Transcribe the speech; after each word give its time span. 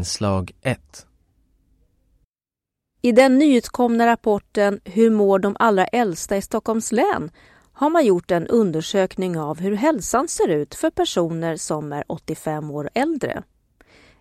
Inslag 0.00 0.52
1 0.62 1.06
I 3.02 3.12
den 3.12 3.38
nyutkomna 3.38 4.06
rapporten 4.06 4.80
Hur 4.84 5.10
mår 5.10 5.38
de 5.38 5.56
allra 5.58 5.86
äldsta 5.86 6.36
i 6.36 6.42
Stockholms 6.42 6.92
län 6.92 7.30
har 7.72 7.90
man 7.90 8.06
gjort 8.06 8.30
en 8.30 8.46
undersökning 8.46 9.38
av 9.38 9.60
hur 9.60 9.76
hälsan 9.76 10.28
ser 10.28 10.48
ut 10.48 10.74
för 10.74 10.90
personer 10.90 11.56
som 11.56 11.92
är 11.92 12.04
85 12.06 12.70
år 12.70 12.84
och 12.84 12.90
äldre. 12.94 13.42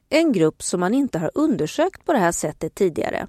En 0.10 0.32
grupp 0.32 0.64
som 0.64 0.80
man 0.80 0.94
inte 0.94 1.20
har 1.20 1.32
undersökt 1.34 2.05
på 2.05 2.14
det 2.14 2.20
här 2.20 2.32
sättet 2.32 2.75
tidigare. 2.75 3.27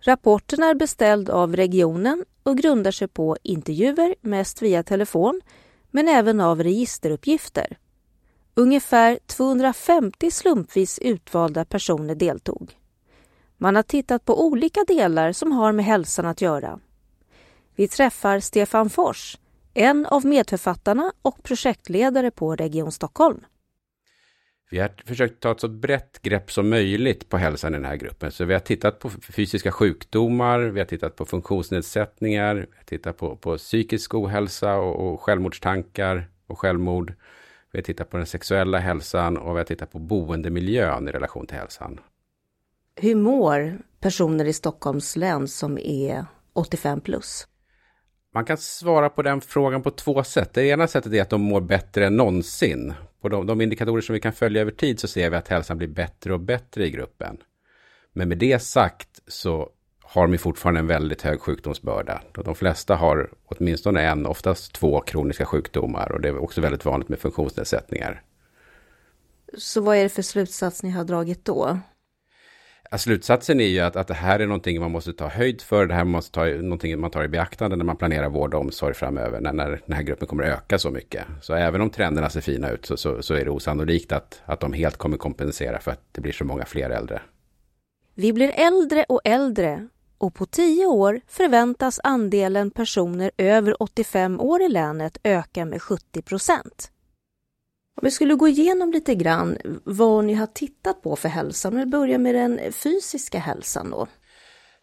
Rapporten 0.00 0.62
är 0.62 0.74
beställd 0.74 1.30
av 1.30 1.56
regionen 1.56 2.24
och 2.42 2.58
grundar 2.58 2.90
sig 2.90 3.08
på 3.08 3.36
intervjuer, 3.42 4.14
mest 4.20 4.62
via 4.62 4.82
telefon, 4.82 5.40
men 5.90 6.08
även 6.08 6.40
av 6.40 6.62
registeruppgifter. 6.62 7.78
Ungefär 8.58 9.18
250 9.26 10.30
slumpvis 10.30 10.98
utvalda 10.98 11.64
personer 11.64 12.14
deltog. 12.14 12.72
Man 13.56 13.76
har 13.76 13.82
tittat 13.82 14.24
på 14.24 14.46
olika 14.46 14.84
delar 14.86 15.32
som 15.32 15.52
har 15.52 15.72
med 15.72 15.84
hälsan 15.84 16.26
att 16.26 16.40
göra. 16.40 16.80
Vi 17.76 17.88
träffar 17.88 18.40
Stefan 18.40 18.90
Fors, 18.90 19.38
en 19.74 20.06
av 20.06 20.24
medförfattarna 20.26 21.12
och 21.22 21.42
projektledare 21.42 22.30
på 22.30 22.56
Region 22.56 22.92
Stockholm. 22.92 23.40
Vi 24.70 24.78
har 24.78 24.90
försökt 25.04 25.40
ta 25.40 25.52
ett 25.52 25.60
så 25.60 25.68
brett 25.68 26.22
grepp 26.22 26.52
som 26.52 26.68
möjligt 26.68 27.28
på 27.28 27.36
hälsan 27.36 27.74
i 27.74 27.76
den 27.76 27.86
här 27.86 27.96
gruppen. 27.96 28.32
Så 28.32 28.44
vi 28.44 28.52
har 28.52 28.60
tittat 28.60 28.98
på 28.98 29.10
fysiska 29.10 29.72
sjukdomar, 29.72 30.60
vi 30.60 30.80
har 30.80 30.86
tittat 30.86 31.16
på 31.16 31.24
funktionsnedsättningar, 31.24 32.54
vi 32.54 32.76
har 32.76 32.84
tittat 32.84 33.16
på, 33.16 33.36
på 33.36 33.56
psykisk 33.58 34.14
ohälsa 34.14 34.76
och, 34.76 35.12
och 35.12 35.20
självmordstankar 35.20 36.28
och 36.46 36.58
självmord. 36.58 37.14
Vi 37.72 37.78
har 37.78 37.82
tittat 37.82 38.10
på 38.10 38.16
den 38.16 38.26
sexuella 38.26 38.78
hälsan 38.78 39.36
och 39.36 39.54
vi 39.54 39.58
har 39.58 39.64
tittat 39.64 39.92
på 39.92 39.98
boendemiljön 39.98 41.08
i 41.08 41.12
relation 41.12 41.46
till 41.46 41.56
hälsan. 41.56 42.00
Hur 42.96 43.14
mår 43.14 43.78
personer 44.00 44.44
i 44.44 44.52
Stockholms 44.52 45.16
län 45.16 45.48
som 45.48 45.78
är 45.78 46.26
85 46.52 47.00
plus? 47.00 47.46
Man 48.34 48.44
kan 48.44 48.58
svara 48.58 49.08
på 49.08 49.22
den 49.22 49.40
frågan 49.40 49.82
på 49.82 49.90
två 49.90 50.24
sätt. 50.24 50.54
Det 50.54 50.66
ena 50.66 50.86
sättet 50.86 51.12
är 51.12 51.22
att 51.22 51.30
de 51.30 51.40
mår 51.40 51.60
bättre 51.60 52.06
än 52.06 52.16
någonsin. 52.16 52.94
På 53.20 53.28
de, 53.28 53.46
de 53.46 53.60
indikatorer 53.60 54.00
som 54.00 54.12
vi 54.12 54.20
kan 54.20 54.32
följa 54.32 54.60
över 54.60 54.70
tid 54.70 55.00
så 55.00 55.08
ser 55.08 55.30
vi 55.30 55.36
att 55.36 55.48
hälsan 55.48 55.78
blir 55.78 55.88
bättre 55.88 56.32
och 56.32 56.40
bättre 56.40 56.86
i 56.86 56.90
gruppen. 56.90 57.36
Men 58.12 58.28
med 58.28 58.38
det 58.38 58.58
sagt 58.62 59.20
så 59.26 59.70
har 60.10 60.26
de 60.26 60.38
fortfarande 60.38 60.80
en 60.80 60.86
väldigt 60.86 61.22
hög 61.22 61.40
sjukdomsbörda. 61.40 62.22
De 62.44 62.54
flesta 62.54 62.94
har 62.94 63.30
åtminstone 63.44 64.02
en, 64.02 64.26
oftast 64.26 64.72
två 64.72 65.00
kroniska 65.00 65.46
sjukdomar 65.46 66.12
och 66.12 66.20
det 66.20 66.28
är 66.28 66.38
också 66.38 66.60
väldigt 66.60 66.84
vanligt 66.84 67.08
med 67.08 67.18
funktionsnedsättningar. 67.18 68.22
Så 69.58 69.80
vad 69.80 69.96
är 69.96 70.02
det 70.02 70.08
för 70.08 70.22
slutsats 70.22 70.82
ni 70.82 70.90
har 70.90 71.04
dragit 71.04 71.44
då? 71.44 71.78
slutsatsen 72.96 73.60
är 73.60 73.66
ju 73.66 73.80
att, 73.80 73.96
att 73.96 74.08
det 74.08 74.14
här 74.14 74.40
är 74.40 74.46
någonting 74.46 74.80
man 74.80 74.90
måste 74.90 75.12
ta 75.12 75.28
höjd 75.28 75.62
för. 75.62 75.86
Det 75.86 75.94
här 75.94 76.04
måste 76.04 76.32
ta, 76.32 76.44
någonting 76.44 77.00
man 77.00 77.10
tar 77.10 77.24
i 77.24 77.28
beaktande 77.28 77.76
när 77.76 77.84
man 77.84 77.96
planerar 77.96 78.28
vård 78.28 78.54
och 78.54 78.60
omsorg 78.60 78.94
framöver. 78.94 79.40
När, 79.40 79.52
när 79.52 79.82
den 79.86 79.96
här 79.96 80.02
gruppen 80.02 80.28
kommer 80.28 80.44
öka 80.44 80.78
så 80.78 80.90
mycket. 80.90 81.24
Så 81.42 81.54
även 81.54 81.80
om 81.80 81.90
trenderna 81.90 82.30
ser 82.30 82.40
fina 82.40 82.70
ut 82.70 82.86
så, 82.86 82.96
så, 82.96 83.22
så 83.22 83.34
är 83.34 83.44
det 83.44 83.50
osannolikt 83.50 84.12
att, 84.12 84.42
att 84.44 84.60
de 84.60 84.72
helt 84.72 84.96
kommer 84.96 85.16
kompensera 85.16 85.78
för 85.78 85.90
att 85.90 86.00
det 86.12 86.20
blir 86.20 86.32
så 86.32 86.44
många 86.44 86.64
fler 86.64 86.90
äldre. 86.90 87.20
Vi 88.14 88.32
blir 88.32 88.52
äldre 88.56 89.04
och 89.08 89.20
äldre 89.24 89.88
och 90.18 90.34
på 90.34 90.46
tio 90.46 90.86
år 90.86 91.20
förväntas 91.26 92.00
andelen 92.04 92.70
personer 92.70 93.30
över 93.36 93.82
85 93.82 94.40
år 94.40 94.62
i 94.62 94.68
länet 94.68 95.18
öka 95.22 95.64
med 95.64 95.82
70 95.82 96.22
procent. 96.22 96.92
Om 98.00 98.04
vi 98.04 98.10
skulle 98.10 98.34
gå 98.34 98.48
igenom 98.48 98.92
lite 98.92 99.14
grann 99.14 99.56
vad 99.84 100.24
ni 100.24 100.34
har 100.34 100.46
tittat 100.46 101.02
på 101.02 101.16
för 101.16 101.28
hälsa. 101.28 101.68
Om 101.68 101.76
vi 101.76 101.86
börjar 101.86 102.18
med 102.18 102.34
den 102.34 102.72
fysiska 102.72 103.38
hälsan 103.38 103.90
då. 103.90 104.06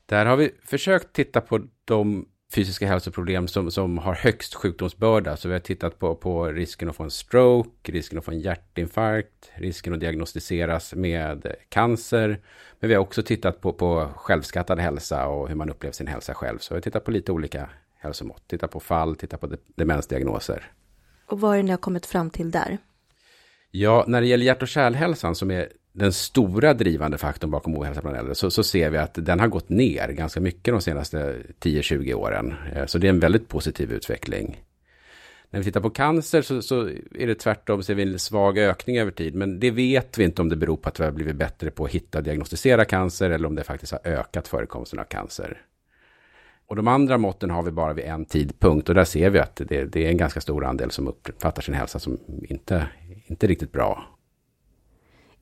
Där 0.06 0.25
har 0.25 0.38
vi 0.38 0.52
försökt 0.66 1.13
titta 1.13 1.41
på 1.41 1.61
de 1.86 2.25
fysiska 2.56 2.88
hälsoproblem 2.88 3.47
som, 3.47 3.72
som 3.72 3.97
har 3.97 4.13
högst 4.13 4.56
sjukdomsbörda. 4.56 5.38
Så 5.38 5.47
vi 5.47 5.53
har 5.53 5.59
tittat 5.59 6.00
på, 6.00 6.16
på 6.16 6.46
risken 6.46 6.90
att 6.90 6.96
få 6.96 7.03
en 7.03 7.12
stroke, 7.12 7.91
risken 7.91 8.19
att 8.19 8.25
få 8.25 8.31
en 8.31 8.40
hjärtinfarkt, 8.40 9.52
risken 9.56 9.94
att 9.94 10.00
diagnostiseras 10.00 10.94
med 10.94 11.56
cancer. 11.69 12.41
Men 12.79 12.88
vi 12.88 12.94
har 12.94 13.02
också 13.02 13.24
tittat 13.24 13.62
på, 13.62 13.74
på 13.74 14.09
självskattad 14.16 14.79
hälsa 14.79 15.28
och 15.28 15.47
hur 15.47 15.56
man 15.56 15.69
upplever 15.69 15.94
sin 15.94 16.07
hälsa 16.07 16.34
själv. 16.34 16.57
Så 16.59 16.74
vi 16.74 16.78
har 16.78 16.81
tittat 16.81 17.03
på 17.03 17.12
lite 17.12 17.31
olika 17.31 17.69
hälsomått. 18.00 18.47
Tittat 18.47 18.72
på 18.72 18.79
fall, 18.79 19.16
tittat 19.16 19.41
på 19.41 19.50
demensdiagnoser. 19.75 20.72
Och 21.28 21.40
vad 21.40 21.53
är 21.53 21.58
det 21.58 21.63
ni 21.63 21.72
har 21.72 21.78
kommit 21.78 22.06
fram 22.06 22.29
till 22.29 22.52
där? 22.52 22.78
Ja, 23.72 24.03
när 24.08 24.22
det 24.22 24.28
gäller 24.28 24.46
hjärt 24.46 24.62
och 24.62 24.68
kärlhälsan 24.68 25.35
som 25.35 25.52
är 25.52 25.69
den 25.95 26.13
stora 26.13 26.73
drivande 26.73 27.17
faktorn 27.17 27.51
bakom 27.51 27.78
ohälsa 27.78 28.01
bland 28.01 28.17
äldre 28.17 28.35
så, 28.35 28.51
så, 28.51 28.63
ser 28.63 28.89
vi 28.89 28.97
att 28.97 29.13
den 29.13 29.39
har 29.39 29.47
gått 29.47 29.69
ner 29.69 30.07
ganska 30.07 30.41
mycket 30.41 30.73
de 30.73 30.81
senaste 30.81 31.35
10-20 31.59 32.13
åren. 32.13 32.53
Eh, 32.73 32.85
så 32.85 32.97
det 32.97 33.07
är 33.07 33.09
en 33.09 33.19
väldigt 33.19 33.47
positiv 33.47 33.91
utveckling. 33.91 34.61
När 35.50 35.59
vi 35.59 35.63
tittar 35.63 35.81
på 35.81 35.89
cancer 35.89 36.41
så, 36.41 36.61
så, 36.61 36.88
är 37.16 37.28
det 37.28 37.35
tvärtom, 37.35 37.84
ser 37.84 37.95
vi 37.95 38.03
en 38.03 38.19
svag 38.19 38.57
ökning 38.57 38.97
över 38.97 39.11
tid. 39.11 39.35
Men 39.35 39.59
det 39.59 39.72
vet 39.72 40.17
vi 40.17 40.23
inte 40.23 40.41
om 40.41 40.50
det 40.50 40.55
beror 40.55 40.78
på 40.78 40.89
att 40.89 41.00
vi 41.00 41.03
har 41.03 41.11
blivit 41.11 41.35
bättre 41.35 41.72
på 41.72 41.85
att 41.85 41.91
hitta 41.91 42.17
och 42.17 42.23
diagnostisera 42.23 42.85
cancer 42.85 43.29
eller 43.29 43.47
om 43.47 43.55
det 43.55 43.63
faktiskt 43.63 43.91
har 43.91 44.01
ökat 44.03 44.47
förekomsten 44.47 45.00
av 45.00 45.03
cancer. 45.03 45.61
Och 46.67 46.75
de 46.75 46.88
andra 46.88 47.17
måtten 47.17 47.50
har 47.50 47.63
vi 47.63 47.72
bara 47.72 47.94
vid 47.94 48.05
en 48.05 48.25
tidpunkt 48.25 48.89
och 48.89 48.95
där 48.95 49.03
ser 49.03 49.29
vi 49.29 49.39
att 49.39 49.55
det, 49.55 49.85
det 49.85 50.05
är 50.05 50.09
en 50.09 50.17
ganska 50.17 50.41
stor 50.41 50.66
andel 50.66 50.91
som 50.91 51.07
uppfattar 51.07 51.61
sin 51.61 51.75
hälsa 51.75 52.00
som 52.00 52.19
inte, 52.50 52.88
inte 53.28 53.47
riktigt 53.47 53.72
bra. 53.72 54.15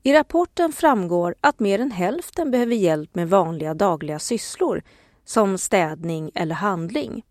I 0.06 0.12
rapporten 0.12 0.72
framgår 0.72 1.34
att 1.40 1.60
mer 1.60 1.78
än 1.78 1.90
hälften 1.90 2.50
behöver 2.50 2.74
hjälp 2.74 3.14
med 3.14 3.30
vanliga 3.30 3.74
dagliga 3.74 4.18
sysslor 4.18 4.82
som 5.24 5.58
städning 5.58 6.30
eller 6.34 6.54
handling. 6.54 7.24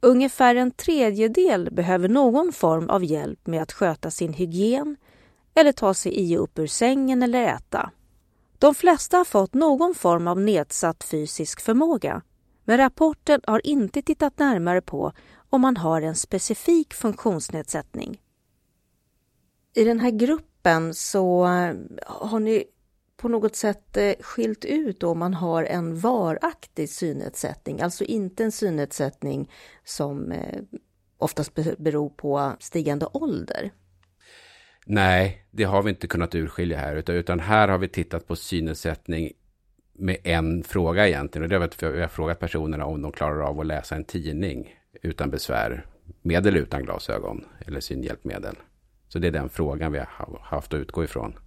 Ungefär 0.00 0.54
en 0.54 0.70
tredjedel 0.70 1.68
behöver 1.72 2.08
någon 2.08 2.52
form 2.52 2.90
av 2.90 3.04
hjälp 3.04 3.46
med 3.46 3.62
att 3.62 3.72
sköta 3.72 4.10
sin 4.10 4.32
hygien 4.32 4.96
eller 5.54 5.72
ta 5.72 5.94
sig 5.94 6.12
i 6.20 6.36
och 6.36 6.42
upp 6.42 6.58
ur 6.58 6.66
sängen 6.66 7.22
eller 7.22 7.42
äta. 7.42 7.90
De 8.58 8.74
flesta 8.74 9.16
har 9.16 9.24
fått 9.24 9.54
någon 9.54 9.94
form 9.94 10.28
av 10.28 10.40
nedsatt 10.40 11.04
fysisk 11.04 11.60
förmåga 11.60 12.22
men 12.64 12.78
rapporten 12.78 13.40
har 13.46 13.66
inte 13.66 14.02
tittat 14.02 14.38
närmare 14.38 14.80
på 14.80 15.12
om 15.50 15.60
man 15.60 15.76
har 15.76 16.02
en 16.02 16.16
specifik 16.16 16.94
funktionsnedsättning. 16.94 18.20
I 19.74 19.84
den 19.84 20.00
här 20.00 20.10
gruppen 20.10 20.48
så 20.94 21.44
eh, 21.44 21.74
har 22.06 22.40
ni 22.40 22.64
på 23.16 23.28
något 23.28 23.56
sätt 23.56 23.96
eh, 23.96 24.12
skilt 24.20 24.64
ut 24.64 25.02
om 25.02 25.18
man 25.18 25.34
har 25.34 25.64
en 25.64 26.00
varaktig 26.00 26.88
synnedsättning, 26.88 27.80
alltså 27.80 28.04
inte 28.04 28.44
en 28.44 28.52
synnedsättning 28.52 29.50
som 29.84 30.32
eh, 30.32 30.62
oftast 31.18 31.54
beror 31.78 32.10
på 32.10 32.52
stigande 32.60 33.06
ålder. 33.12 33.70
Nej, 34.86 35.46
det 35.50 35.64
har 35.64 35.82
vi 35.82 35.90
inte 35.90 36.06
kunnat 36.06 36.34
urskilja 36.34 36.78
här, 36.78 37.10
utan 37.10 37.40
här 37.40 37.68
har 37.68 37.78
vi 37.78 37.88
tittat 37.88 38.26
på 38.26 38.36
synnedsättning 38.36 39.32
med 39.92 40.16
en 40.24 40.62
fråga 40.64 41.08
egentligen. 41.08 41.42
Och 41.42 41.48
det 41.48 41.56
är 41.56 41.60
att 41.60 41.82
vi 41.82 42.00
har 42.00 42.08
frågat 42.08 42.38
personerna 42.38 42.84
om 42.84 43.02
de 43.02 43.12
klarar 43.12 43.40
av 43.40 43.60
att 43.60 43.66
läsa 43.66 43.96
en 43.96 44.04
tidning 44.04 44.74
utan 45.02 45.30
besvär. 45.30 45.86
Med 46.22 46.46
eller 46.46 46.60
utan 46.60 46.84
glasögon 46.84 47.44
eller 47.66 47.80
synhjälpmedel. 47.80 48.56
Så 49.08 49.18
det 49.18 49.26
är 49.26 49.32
den 49.32 49.48
frågan 49.48 49.92
vi 49.92 49.98
har 49.98 50.40
haft 50.42 50.74
att 50.74 50.80
utgå 50.80 51.04
ifrån. 51.04 51.38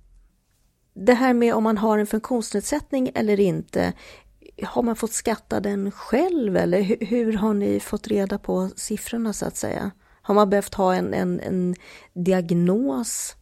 Det 0.93 1.13
här 1.13 1.33
med 1.33 1.53
om 1.53 1.63
man 1.63 1.77
har 1.77 1.97
en 1.97 2.07
funktionsnedsättning 2.07 3.11
eller 3.15 3.39
inte. 3.39 3.93
Har 4.63 4.83
man 4.83 4.95
fått 4.95 5.11
skatta 5.11 5.59
den 5.59 5.91
själv 5.91 6.57
eller 6.57 7.05
hur, 7.05 7.33
har 7.33 7.53
ni 7.53 7.79
fått 7.79 8.07
reda 8.07 8.39
på 8.39 8.69
siffrorna 8.75 9.33
så 9.33 9.45
att 9.45 9.55
säga? 9.55 9.91
Har 10.21 10.35
man 10.35 10.49
behövt 10.49 10.73
ha 10.73 10.95
en, 10.95 11.13
en, 11.13 11.39
en 11.39 11.75
diagnos 12.13 13.35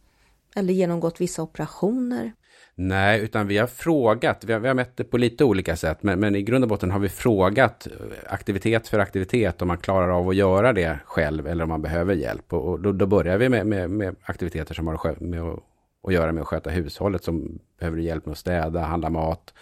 eller 0.60 0.72
genomgått 0.72 1.20
vissa 1.20 1.42
operationer? 1.42 2.32
Nej, 2.74 3.20
utan 3.20 3.46
vi 3.46 3.58
har 3.58 3.66
frågat, 3.66 4.44
vi 4.44 4.52
har, 4.52 4.60
vi 4.60 4.68
har 4.68 4.74
mätt 4.74 4.96
det 4.96 5.04
på 5.04 5.18
lite 5.18 5.44
olika 5.44 5.76
sätt, 5.76 6.02
men, 6.02 6.20
men, 6.20 6.34
i 6.34 6.42
grund 6.42 6.64
och 6.64 6.68
botten 6.68 6.90
har 6.90 6.98
vi 6.98 7.08
frågat 7.08 7.86
eh, 7.86 8.32
aktivitet 8.32 8.88
för 8.88 8.98
aktivitet 8.98 9.62
om 9.62 9.68
man 9.68 9.78
klarar 9.78 10.08
av 10.08 10.28
att 10.28 10.36
göra 10.36 10.72
det 10.72 10.98
själv 11.04 11.46
eller 11.46 11.62
om 11.62 11.68
man 11.68 11.82
behöver 11.82 12.14
hjälp. 12.14 12.52
Och, 12.52 12.68
och 12.68 12.80
då, 12.80 12.92
då, 12.92 13.06
börjar 13.06 13.38
vi 13.38 13.48
med, 13.48 13.66
med, 13.66 13.90
med 13.90 14.16
aktiviteter 14.22 14.74
som 14.74 14.86
har 14.86 15.22
med 15.22 15.42
att, 15.42 15.58
att 16.06 16.14
göra 16.14 16.32
med 16.32 16.40
att 16.40 16.48
sköta 16.48 16.70
hushållet, 16.70 17.24
som 17.24 17.58
behöver 17.78 17.98
hjälp 17.98 18.26
med 18.26 18.32
att 18.32 18.38
städa, 18.38 18.80
handla 18.80 19.10
mat. 19.10 19.54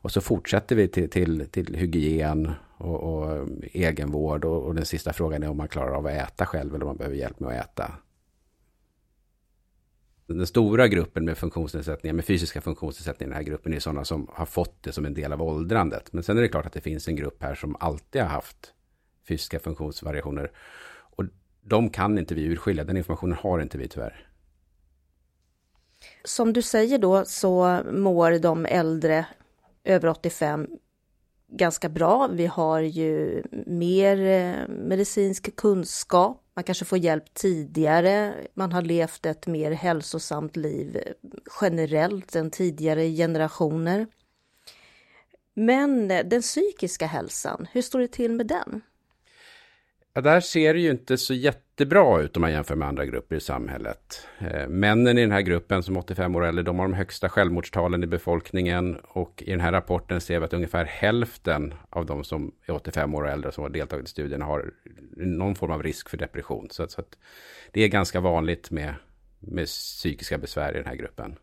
Och 0.00 0.12
så 0.12 0.20
fortsätter 0.20 0.76
vi 0.76 0.88
till, 0.88 1.10
till, 1.10 1.46
till 1.50 1.74
hygien 1.74 2.52
och, 2.78 3.00
och 3.00 3.36
eh, 3.36 3.44
egenvård 3.72 4.44
och, 4.44 4.62
och 4.62 4.74
den 4.74 4.84
sista 4.84 5.12
frågan 5.12 5.42
är 5.42 5.50
om 5.50 5.56
man 5.56 5.68
klarar 5.68 5.92
av 5.92 6.06
att 6.06 6.12
äta 6.12 6.46
själv 6.46 6.74
eller 6.74 6.84
om 6.84 6.88
man 6.88 6.96
behöver 6.96 7.16
hjälp 7.16 7.40
med 7.40 7.48
att 7.48 7.66
äta 7.66 7.92
den 10.34 10.46
stora 10.46 10.88
gruppen 10.88 11.24
med 11.24 11.38
funktionsnedsättningar, 11.38 12.14
med 12.14 12.24
fysiska 12.24 12.60
funktionsnedsättningar 12.60 13.30
i 13.30 13.34
den 13.34 13.36
här 13.36 13.50
gruppen 13.50 13.74
är 13.74 13.80
sådana 13.80 14.04
som 14.04 14.28
har 14.32 14.46
fått 14.46 14.82
det 14.82 14.92
som 14.92 15.04
en 15.04 15.14
del 15.14 15.32
av 15.32 15.42
åldrandet. 15.42 16.12
Men 16.12 16.22
sen 16.22 16.38
är 16.38 16.42
det 16.42 16.48
klart 16.48 16.66
att 16.66 16.72
det 16.72 16.80
finns 16.80 17.08
en 17.08 17.16
grupp 17.16 17.42
här 17.42 17.54
som 17.54 17.76
alltid 17.80 18.22
har 18.22 18.28
haft 18.28 18.74
fysiska 19.28 19.58
funktionsvariationer. 19.58 20.50
Och 21.16 21.24
de 21.60 21.90
kan 21.90 22.18
inte 22.18 22.34
vi 22.34 22.44
urskilja, 22.44 22.84
den 22.84 22.96
informationen 22.96 23.38
har 23.40 23.60
inte 23.60 23.78
vi 23.78 23.88
tyvärr. 23.88 24.28
Som 26.24 26.52
du 26.52 26.62
säger 26.62 26.98
då 26.98 27.24
så 27.24 27.80
mår 27.92 28.38
de 28.38 28.66
äldre 28.66 29.26
över 29.84 30.08
85 30.08 30.66
ganska 31.48 31.88
bra. 31.88 32.28
Vi 32.32 32.46
har 32.46 32.80
ju 32.80 33.42
mer 33.66 34.20
eh, 34.20 34.68
medicinsk 34.68 35.56
kunskap. 35.56 36.44
Man 36.58 36.64
kanske 36.64 36.84
får 36.84 36.98
hjälp 36.98 37.34
tidigare. 37.34 38.34
Man 38.54 38.72
har 38.72 38.82
levt 38.82 39.26
ett 39.26 39.46
mer 39.46 39.70
hälsosamt 39.70 40.56
liv 40.56 41.02
generellt 41.60 42.36
än 42.36 42.50
tidigare 42.50 43.10
generationer. 43.10 44.06
Men 45.54 46.08
den 46.08 46.42
psykiska 46.42 47.06
hälsan, 47.06 47.66
hur 47.72 47.82
står 47.82 47.98
det 47.98 48.08
till 48.08 48.32
med 48.32 48.46
den? 48.46 48.80
Ja, 50.12 50.20
där 50.20 50.40
ser 50.40 50.74
det 50.74 50.80
ju 50.80 50.90
inte 50.90 51.18
så 51.18 51.34
jättebra 51.34 52.20
ut 52.20 52.36
om 52.36 52.40
man 52.40 52.52
jämför 52.52 52.74
med 52.74 52.88
andra 52.88 53.06
grupper 53.06 53.36
i 53.36 53.40
samhället. 53.40 54.26
Eh, 54.38 54.68
männen 54.68 55.18
i 55.18 55.20
den 55.20 55.32
här 55.32 55.40
gruppen 55.40 55.82
som 55.82 55.96
85 55.96 56.36
år 56.36 56.46
eller 56.46 56.62
de 56.62 56.78
har 56.78 56.88
de 56.88 56.94
högsta 56.94 57.28
självmordstalen 57.28 58.02
i 58.04 58.06
befolkningen 58.06 58.96
och 59.02 59.42
i 59.46 59.50
den 59.50 59.60
här 59.60 59.72
rapporten 59.72 60.20
ser 60.20 60.38
vi 60.38 60.44
att 60.44 60.52
ungefär 60.52 60.84
hälften 60.84 61.74
av 61.90 62.06
de 62.06 62.24
som 62.24 62.52
är 62.66 62.74
85 62.74 63.14
år 63.14 63.22
och 63.22 63.28
äldre 63.28 63.52
som 63.52 63.62
har 63.62 63.70
deltagit 63.70 64.06
i 64.06 64.10
studien 64.10 64.42
har 64.42 64.70
någon 65.16 65.54
form 65.54 65.70
av 65.70 65.82
risk 65.82 66.08
för 66.08 66.16
depression. 66.16 66.68
Så, 66.70 66.88
så 66.88 67.00
att 67.00 67.18
det 67.72 67.82
är 67.82 67.88
ganska 67.88 68.20
vanligt 68.20 68.70
med, 68.70 68.94
med 69.38 69.66
psykiska 69.66 70.38
besvär 70.38 70.72
i 70.72 70.76
den 70.76 70.86
här 70.86 70.96
gruppen. 70.96 71.36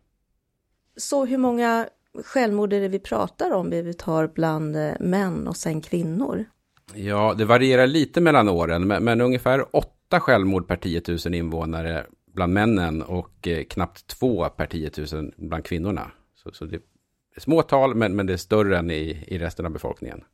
Så 0.96 1.24
hur 1.24 1.38
många 1.38 1.88
självmord 2.24 2.72
är 2.72 2.80
det 2.80 2.88
vi 2.88 2.98
pratar 2.98 3.50
om 3.50 3.70
vi 3.70 3.94
tar 3.94 4.26
bland 4.26 4.76
eh, 4.76 4.92
män 5.00 5.48
och 5.48 5.56
sen 5.56 5.80
kvinnor? 5.80 6.44
Ja, 6.94 7.34
det 7.38 7.44
varierar 7.44 7.86
lite 7.86 8.20
mellan 8.20 8.48
åren, 8.48 8.86
men, 8.86 9.04
men 9.04 9.20
ungefär 9.20 9.76
åtta 9.76 10.20
självmord 10.20 10.68
per 10.68 10.76
10 10.76 11.02
000 11.08 11.34
invånare 11.34 12.06
bland 12.32 12.52
männen 12.52 13.02
och 13.02 13.48
eh, 13.48 13.64
knappt 13.64 14.06
två 14.06 14.48
per 14.48 14.66
10 14.66 14.90
000 15.12 15.32
bland 15.36 15.64
kvinnorna. 15.64 16.10
Så, 16.34 16.52
så 16.52 16.64
det 16.64 16.76
är 16.76 17.40
små 17.40 17.62
tal, 17.62 17.94
men, 17.94 18.16
men 18.16 18.26
det 18.26 18.32
är 18.32 18.36
större 18.36 18.78
än 18.78 18.90
i, 18.90 19.24
i 19.26 19.38
resten 19.38 19.66
av 19.66 19.72
befolkningen. 19.72 20.24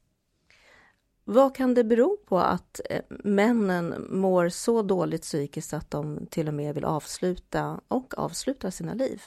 Vad 1.24 1.56
kan 1.56 1.74
det 1.74 1.84
bero 1.84 2.16
på 2.26 2.38
att 2.38 2.80
eh, 2.90 3.00
männen 3.08 4.06
mår 4.10 4.48
så 4.48 4.82
dåligt 4.82 5.22
psykiskt 5.22 5.72
att 5.72 5.90
de 5.90 6.26
till 6.30 6.48
och 6.48 6.54
med 6.54 6.74
vill 6.74 6.84
avsluta 6.84 7.80
och 7.88 8.18
avsluta 8.18 8.70
sina 8.70 8.94
liv? 8.94 9.22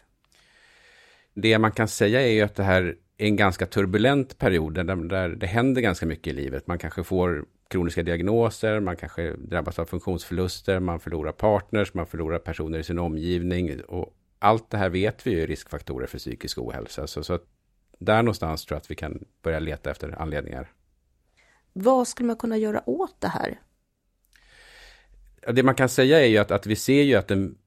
Det 1.33 1.59
man 1.59 1.71
kan 1.71 1.87
säga 1.87 2.21
är 2.21 2.31
ju 2.31 2.41
att 2.41 2.55
det 2.55 2.63
här 2.63 2.95
en 3.17 3.35
ganska 3.35 3.65
turbulent 3.65 4.37
period 4.37 4.73
där, 4.73 4.95
där 4.95 5.29
det 5.29 5.47
händer 5.47 5.81
ganska 5.81 6.05
mycket 6.05 6.27
i 6.27 6.35
livet. 6.35 6.67
Man 6.67 6.77
kanske 6.77 7.03
får 7.03 7.45
kroniska 7.67 8.03
diagnoser, 8.03 8.79
man 8.79 8.95
kanske 8.95 9.31
drabbas 9.31 9.79
av 9.79 9.85
funktionsförluster, 9.85 10.79
man 10.79 10.99
förlorar 10.99 11.31
partners, 11.31 11.93
man 11.93 12.07
förlorar 12.07 12.39
personer 12.39 12.79
i 12.79 12.83
sin 12.83 12.99
omgivning. 12.99 13.81
Och 13.81 14.13
allt 14.39 14.69
det 14.69 14.77
här 14.77 14.89
vet 14.89 15.27
vi 15.27 15.31
ju 15.31 15.43
är 15.43 15.47
riskfaktorer 15.47 16.07
för 16.07 16.17
psykisk 16.17 16.57
ohälsa. 16.57 17.07
Så, 17.07 17.23
så 17.23 17.39
där 17.99 18.23
någonstans 18.23 18.65
tror 18.65 18.75
jag 18.75 18.81
att 18.81 18.91
vi 18.91 18.95
kan 18.95 19.25
börja 19.41 19.59
leta 19.59 19.91
efter 19.91 20.21
anledningar. 20.21 20.71
Vad 21.73 22.07
skulle 22.07 22.27
man 22.27 22.35
kunna 22.35 22.57
göra 22.57 22.89
åt 22.89 23.15
det 23.19 23.27
här? 23.27 23.59
Det 25.53 25.63
man 25.63 25.75
kan 25.75 25.89
säga 25.89 26.21
är 26.21 26.25
ju 26.25 26.37
att, 26.37 26.51
att 26.51 26.67
vi 26.67 26.75
ser 26.75 27.03
ju 27.03 27.15
att 27.15 27.27
den 27.27 27.57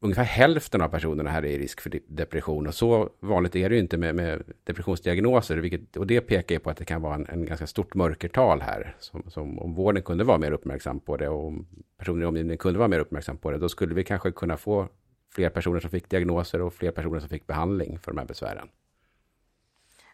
ungefär 0.00 0.24
hälften 0.24 0.80
av 0.80 0.88
personerna 0.88 1.30
här 1.30 1.44
är 1.44 1.48
i 1.48 1.58
risk 1.58 1.80
för 1.80 2.00
depression. 2.06 2.66
Och 2.66 2.74
så 2.74 3.10
vanligt 3.20 3.56
är 3.56 3.68
det 3.68 3.74
ju 3.74 3.80
inte 3.80 3.96
med, 3.96 4.14
med 4.14 4.42
depressionsdiagnoser. 4.64 5.56
Vilket, 5.56 5.96
och 5.96 6.06
det 6.06 6.20
pekar 6.20 6.54
ju 6.54 6.58
på 6.58 6.70
att 6.70 6.76
det 6.76 6.84
kan 6.84 7.02
vara 7.02 7.14
en, 7.14 7.26
en 7.26 7.46
ganska 7.46 7.66
stort 7.66 7.94
mörkertal 7.94 8.60
här. 8.60 8.96
Som, 8.98 9.30
som, 9.30 9.58
om 9.58 9.74
vården 9.74 10.02
kunde 10.02 10.24
vara 10.24 10.38
mer 10.38 10.52
uppmärksam 10.52 11.00
på 11.00 11.16
det 11.16 11.28
och 11.28 11.46
om 11.46 11.66
personer 11.98 12.22
i 12.22 12.26
omgivningen 12.26 12.58
kunde 12.58 12.78
vara 12.78 12.88
mer 12.88 12.98
uppmärksam 12.98 13.36
på 13.38 13.50
det. 13.50 13.58
Då 13.58 13.68
skulle 13.68 13.94
vi 13.94 14.04
kanske 14.04 14.32
kunna 14.32 14.56
få 14.56 14.88
fler 15.34 15.48
personer 15.48 15.80
som 15.80 15.90
fick 15.90 16.10
diagnoser 16.10 16.62
och 16.62 16.74
fler 16.74 16.90
personer 16.90 17.20
som 17.20 17.28
fick 17.28 17.46
behandling 17.46 17.98
för 17.98 18.12
de 18.12 18.18
här 18.18 18.26
besvären. 18.26 18.68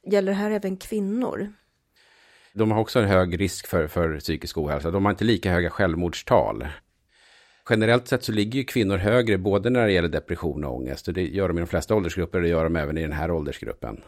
Gäller 0.06 0.32
det 0.32 0.38
här 0.38 0.50
även 0.50 0.76
kvinnor? 0.76 1.52
De 2.52 2.70
har 2.70 2.80
också 2.80 2.98
en 2.98 3.08
hög 3.08 3.40
risk 3.40 3.66
för, 3.66 3.86
för 3.86 4.18
psykisk 4.18 4.58
ohälsa. 4.58 4.90
De 4.90 5.04
har 5.04 5.12
inte 5.12 5.24
lika 5.24 5.52
höga 5.52 5.70
självmordstal 5.70 6.66
generellt 7.70 8.08
sett 8.08 8.24
så 8.24 8.32
ligger 8.32 8.58
ju 8.58 8.64
kvinnor 8.64 8.96
högre 8.96 9.38
både 9.38 9.70
när 9.70 9.86
det 9.86 9.92
gäller 9.92 10.08
depression 10.08 10.64
och 10.64 10.74
ångest. 10.74 11.08
Och 11.08 11.14
det 11.14 11.26
gör 11.26 11.48
de 11.48 11.58
i 11.58 11.60
de 11.60 11.66
flesta 11.66 11.94
åldersgrupper 11.94 12.38
och 12.38 12.42
det 12.42 12.48
gör 12.48 12.64
de 12.64 12.76
även 12.76 12.98
i 12.98 13.02
den 13.02 13.12
här 13.12 13.30
åldersgruppen. 13.30 14.00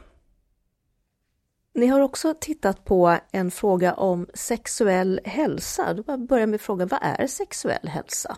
Ni 1.75 1.87
har 1.87 2.01
också 2.01 2.35
tittat 2.41 2.85
på 2.85 3.19
en 3.33 3.51
fråga 3.51 3.95
om 3.95 4.27
sexuell 4.35 5.21
hälsa. 5.25 5.95
Då 5.95 6.17
börjar 6.17 6.47
med 6.47 6.61
frågan, 6.61 6.89
vad 6.89 7.01
är 7.03 7.27
sexuell 7.27 7.89
hälsa? 7.89 8.37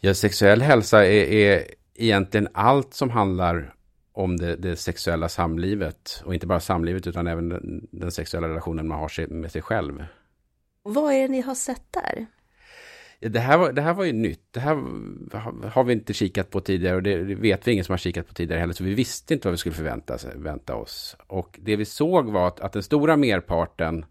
Ja, 0.00 0.14
sexuell 0.14 0.62
hälsa 0.62 1.06
är, 1.06 1.24
är 1.24 1.64
egentligen 1.94 2.48
allt 2.52 2.94
som 2.94 3.10
handlar 3.10 3.74
om 4.12 4.36
det, 4.36 4.56
det, 4.56 4.76
sexuella 4.76 5.28
samlivet. 5.28 6.22
Och 6.24 6.34
inte 6.34 6.46
bara 6.46 6.60
samlivet 6.60 7.06
utan 7.06 7.26
även 7.26 7.48
den, 7.48 7.88
den 7.90 8.10
sexuella 8.10 8.48
relationen 8.48 8.88
man 8.88 8.98
har 8.98 9.28
med 9.28 9.52
sig 9.52 9.62
själv. 9.62 10.04
Vad 10.82 11.12
är 11.12 11.22
det 11.22 11.28
ni 11.28 11.40
har 11.40 11.54
sett 11.54 11.86
där? 11.90 12.26
Det 13.28 13.40
här, 13.40 13.58
var, 13.58 13.72
det 13.72 13.82
här 13.82 13.94
var 13.94 14.04
ju 14.04 14.12
nytt. 14.12 14.40
Det 14.50 14.60
här 14.60 14.74
har 15.68 15.84
vi 15.84 15.92
inte 15.92 16.12
kikat 16.12 16.50
på 16.50 16.60
tidigare 16.60 16.96
och 16.96 17.02
det 17.02 17.16
vet 17.16 17.68
vi 17.68 17.72
ingen 17.72 17.84
som 17.84 17.92
har 17.92 17.98
kikat 17.98 18.28
på 18.28 18.34
tidigare 18.34 18.60
heller. 18.60 18.74
Så 18.74 18.84
vi 18.84 18.94
visste 18.94 19.34
inte 19.34 19.48
vad 19.48 19.52
vi 19.52 19.58
skulle 19.58 19.74
förvänta, 19.74 20.18
förvänta 20.18 20.74
oss. 20.74 21.16
Och 21.26 21.58
det 21.62 21.76
vi 21.76 21.84
såg 21.84 22.30
var 22.30 22.48
att, 22.48 22.60
att 22.60 22.72
den 22.72 22.82
stora 22.82 23.16
merparten 23.16 24.04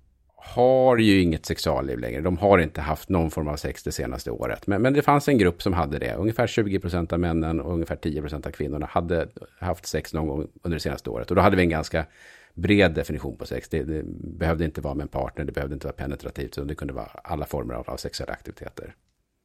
har 0.43 0.97
ju 0.97 1.21
inget 1.21 1.45
sexualliv 1.45 1.99
längre. 1.99 2.21
De 2.21 2.37
har 2.37 2.59
inte 2.59 2.81
haft 2.81 3.09
någon 3.09 3.31
form 3.31 3.47
av 3.47 3.55
sex 3.55 3.83
det 3.83 3.91
senaste 3.91 4.31
året. 4.31 4.67
Men, 4.67 4.81
men 4.81 4.93
det 4.93 5.01
fanns 5.01 5.27
en 5.27 5.37
grupp 5.37 5.61
som 5.61 5.73
hade 5.73 5.99
det. 5.99 6.13
Ungefär 6.13 6.47
20 6.47 6.79
procent 6.79 7.13
av 7.13 7.19
männen 7.19 7.61
och 7.61 7.73
ungefär 7.73 7.95
10 7.95 8.21
procent 8.21 8.45
av 8.45 8.51
kvinnorna 8.51 8.85
hade 8.85 9.27
haft 9.59 9.85
sex 9.85 10.13
någon 10.13 10.27
gång 10.27 10.47
under 10.63 10.75
det 10.75 10.79
senaste 10.81 11.09
året. 11.09 11.29
Och 11.29 11.35
då 11.35 11.41
hade 11.41 11.55
vi 11.55 11.63
en 11.63 11.69
ganska 11.69 12.05
bred 12.53 12.93
definition 12.93 13.37
på 13.37 13.45
sex. 13.45 13.69
Det, 13.69 13.83
det, 13.83 14.03
behövde 14.39 14.65
inte 14.65 14.81
vara 14.81 14.93
med 14.93 15.03
en 15.03 15.07
partner, 15.07 15.45
det 15.45 15.51
behövde 15.51 15.73
inte 15.73 15.87
vara 15.87 15.95
penetrativt, 15.95 16.57
utan 16.57 16.67
det 16.67 16.75
kunde 16.75 16.93
vara 16.93 17.07
alla 17.23 17.45
former 17.45 17.73
av, 17.73 17.89
av 17.89 17.97
sexuella 17.97 18.33
aktiviteter. 18.33 18.95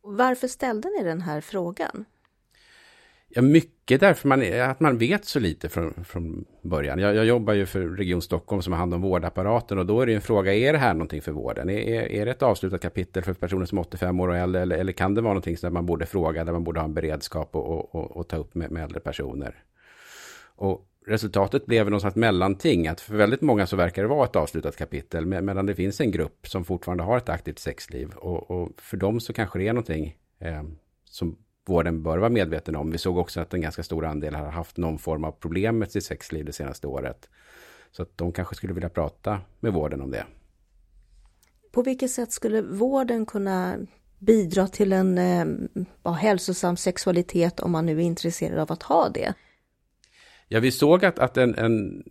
Varför 0.02 0.48
ställde 0.48 0.88
ni 0.88 1.04
den 1.04 1.20
här 1.20 1.40
frågan? 1.40 2.04
Ja, 3.28 3.42
mycket 3.42 4.00
därför 4.00 4.28
man, 4.28 4.62
att 4.62 4.80
man 4.80 4.98
vet 4.98 5.24
så 5.24 5.40
lite 5.40 5.68
från, 5.68 6.04
från 6.04 6.44
början. 6.62 6.98
Jag, 6.98 7.14
jag, 7.14 7.24
jobbar 7.24 7.52
ju 7.52 7.66
för 7.66 7.80
Region 7.80 8.22
Stockholm 8.22 8.62
som 8.62 8.72
har 8.72 8.78
hand 8.78 8.94
om 8.94 9.00
vårdapparaten 9.00 9.78
och 9.78 9.86
då 9.86 10.00
är 10.00 10.06
det 10.06 10.14
en 10.14 10.20
fråga, 10.20 10.54
är 10.54 10.72
det 10.72 10.78
här 10.78 10.94
någonting 10.94 11.22
för 11.22 11.32
vården? 11.32 11.70
Är, 11.70 12.12
är 12.12 12.24
det 12.24 12.30
ett 12.30 12.42
avslutat 12.42 12.80
kapitel 12.80 13.22
för 13.22 13.32
personer 13.32 13.66
som 13.66 13.78
är 13.78 13.82
85 13.82 14.20
år 14.20 14.28
och 14.28 14.36
äldre 14.36 14.62
eller, 14.62 14.78
eller 14.78 14.92
kan 14.92 15.14
det 15.14 15.20
vara 15.20 15.32
någonting 15.32 15.56
som 15.56 15.74
man 15.74 15.86
borde 15.86 16.06
fråga, 16.06 16.44
där 16.44 16.52
man 16.52 16.64
borde 16.64 16.80
ha 16.80 16.84
en 16.84 16.94
beredskap 16.94 17.56
och, 17.56 17.66
och, 17.68 17.94
och, 17.94 18.16
och 18.16 18.28
ta 18.28 18.36
upp 18.36 18.54
med, 18.54 18.70
med 18.70 18.82
äldre 18.82 19.00
personer? 19.00 19.64
Och 20.56 20.88
resultatet 21.06 21.66
blev 21.66 21.84
någonstans 21.84 22.14
mellanting. 22.14 22.88
Att 22.88 23.00
för 23.00 23.16
väldigt 23.16 23.40
många 23.40 23.66
så 23.66 23.76
verkar 23.76 24.02
det 24.02 24.08
vara 24.08 24.24
ett 24.24 24.36
avslutat 24.36 24.76
kapitel. 24.76 25.26
Medan 25.26 25.66
det 25.66 25.74
finns 25.74 26.00
en 26.00 26.10
grupp 26.10 26.48
som 26.48 26.64
fortfarande 26.64 27.04
har 27.04 27.16
ett 27.16 27.28
aktivt 27.28 27.58
sexliv. 27.58 28.10
Och, 28.10 28.50
och 28.50 28.80
för 28.80 28.96
dem 28.96 29.20
så 29.20 29.32
kanske 29.32 29.58
det 29.58 29.68
är 29.68 29.72
någonting 29.72 30.16
eh, 30.38 30.62
som 31.04 31.36
vården 31.66 32.02
bör 32.02 32.18
vara 32.18 32.30
medveten 32.30 32.76
om. 32.76 32.90
Vi 32.90 32.98
såg 32.98 33.18
också 33.18 33.40
att 33.40 33.54
en 33.54 33.60
ganska 33.60 33.82
stor 33.82 34.04
andel 34.04 34.34
har 34.34 34.50
haft 34.50 34.76
någon 34.76 34.98
form 34.98 35.24
av 35.24 35.32
problem 35.32 35.78
med 35.78 35.90
sitt 35.90 36.04
sexliv 36.04 36.44
det 36.44 36.52
senaste 36.52 36.86
året. 36.86 37.28
Så 37.90 38.02
att 38.02 38.18
de 38.18 38.32
kanske 38.32 38.54
skulle 38.54 38.72
vilja 38.72 38.88
prata 38.88 39.40
med 39.60 39.72
vården 39.72 40.00
om 40.00 40.10
det. 40.10 40.24
På 41.72 41.82
vilket 41.82 42.10
sätt 42.10 42.32
skulle 42.32 42.62
vården 42.62 43.26
kunna 43.26 43.76
bidra 44.18 44.68
till 44.68 44.92
en 44.92 45.18
eh, 46.04 46.12
hälsosam 46.14 46.76
sexualitet 46.76 47.60
om 47.60 47.72
man 47.72 47.86
nu 47.86 47.92
är 47.92 48.04
intresserad 48.04 48.58
av 48.58 48.72
att 48.72 48.82
ha 48.82 49.08
det? 49.08 49.34
Ja, 50.48 50.60
vi 50.60 50.72
såg 50.72 51.04
att, 51.04 51.18
att 51.18 51.36
en, 51.36 51.54
en 51.54 52.04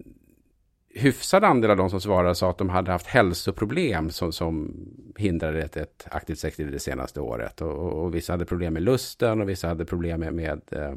hyfsad 0.96 1.44
andel 1.44 1.72
av 1.72 1.78
de 1.78 1.90
som 1.90 2.02
svarade 2.02 2.36
sa 2.36 2.50
att 2.50 2.58
de 2.58 2.70
hade 2.70 2.92
haft 2.92 3.08
hälsoproblem 3.08 4.10
som, 4.10 4.32
som 4.32 4.74
hindrade 5.18 5.64
ett, 5.64 5.78
ett 5.78 6.08
aktivt 6.12 6.40
sexliv 6.40 6.72
det 6.72 6.80
senaste 6.80 7.22
året. 7.22 7.62
Och, 7.62 7.72
och, 7.72 8.04
och, 8.04 8.16
vissa 8.16 8.34
hade 8.34 8.46
problem 8.46 8.74
med 8.74 8.84
lusten 8.84 9.42
och 9.42 9.50
vissa 9.50 9.68
hade 9.68 9.86
problem 9.86 10.20
med, 10.20 10.34
med, 10.34 10.62
eh, 10.72 10.94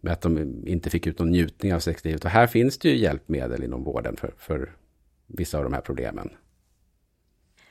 med, 0.00 0.12
att 0.12 0.20
de 0.20 0.62
inte 0.66 0.90
fick 0.90 1.06
ut 1.06 1.18
någon 1.18 1.30
njutning 1.30 1.74
av 1.74 1.78
sexlivet. 1.78 2.24
Och 2.24 2.30
här 2.30 2.46
finns 2.46 2.78
det 2.78 2.88
ju 2.88 2.96
hjälpmedel 2.96 3.64
inom 3.64 3.84
vården 3.84 4.16
för, 4.16 4.34
för 4.38 4.76
vissa 5.26 5.58
av 5.58 5.64
de 5.64 5.72
här 5.72 5.80
problemen. 5.80 6.30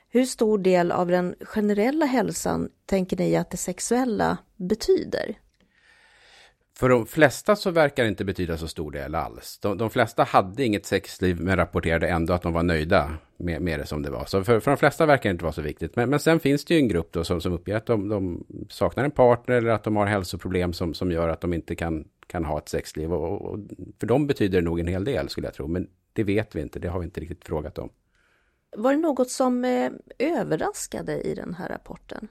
Hur 0.10 0.26
stor 0.26 0.58
del 0.58 0.92
av 0.92 1.08
den 1.08 1.36
generella 1.42 2.06
hälsan 2.06 2.70
tänker 2.86 3.18
ni 3.18 3.36
att 3.36 3.52
det 3.52 3.58
sexuella 3.58 4.38
betyder? 4.56 5.38
För 6.78 6.90
de 6.90 7.06
flesta 7.06 7.56
så 7.56 7.72
verkar 7.72 8.04
det 8.04 8.10
inte 8.10 8.26
betyda 8.26 8.58
så 8.58 8.68
stor 8.68 8.92
del 8.92 9.16
alls. 9.16 9.60
De, 9.60 9.78
de 9.78 9.90
flesta 9.90 10.24
hade 10.24 10.64
inget 10.64 10.86
sexliv 10.86 11.42
men 11.42 11.56
rapporterade 11.58 12.08
ändå 12.08 12.34
att 12.34 12.42
de 12.42 12.54
var 12.54 12.64
nöjda 12.64 13.18
med, 13.38 13.62
med 13.62 13.80
det 13.80 13.86
som 13.86 14.02
det 14.02 14.10
var. 14.10 14.26
Så 14.26 14.44
för, 14.44 14.60
för 14.60 14.72
de 14.72 14.78
flesta 14.78 15.06
verkar 15.06 15.30
det 15.30 15.32
inte 15.32 15.44
vara 15.44 15.54
så 15.54 15.62
viktigt. 15.62 15.96
Men, 15.96 16.10
men 16.10 16.20
sen 16.20 16.40
finns 16.40 16.66
det 16.66 16.74
ju 16.74 16.80
en 16.80 16.88
grupp 16.88 17.12
då 17.12 17.24
som, 17.24 17.42
som 17.42 17.54
uppger 17.54 17.76
att 17.76 17.86
de, 17.86 18.10
de 18.10 18.46
saknar 18.70 19.04
en 19.04 19.12
partner 19.12 19.56
eller 19.56 19.70
att 19.70 19.84
de 19.84 19.96
har 19.96 20.06
hälsoproblem 20.06 20.74
som, 20.74 20.94
som 20.94 21.12
gör 21.12 21.30
att 21.30 21.42
de 21.42 21.54
inte 21.54 21.76
kan, 21.76 22.08
kan 22.28 22.46
ha 22.46 22.58
ett 22.58 22.70
sexliv. 22.70 23.14
Och, 23.14 23.42
och 23.42 23.60
för 24.00 24.08
dem 24.08 24.28
betyder 24.28 24.62
det 24.62 24.66
nog 24.66 24.80
en 24.80 24.88
hel 24.88 25.04
del 25.04 25.30
skulle 25.30 25.48
jag 25.48 25.54
tro. 25.54 25.68
Men 25.68 25.88
det 26.14 26.24
vet 26.24 26.56
vi 26.56 26.62
inte, 26.62 26.80
det 26.80 26.88
har 26.88 27.00
vi 27.00 27.06
inte 27.06 27.22
riktigt 27.22 27.46
frågat 27.46 27.78
om. 27.78 27.90
Var 28.78 28.92
det 28.92 29.00
något 29.00 29.30
som 29.30 29.66
eh, 29.66 29.92
överraskade 30.20 31.22
i 31.22 31.36
den 31.36 31.54
här 31.54 31.70
rapporten? 31.70 32.28